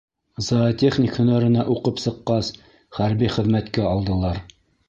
[0.45, 2.51] Зоотехник һөнәренә уҡып сыҡҡас,
[2.99, 4.45] хәрби хеҙмәткә алдылар.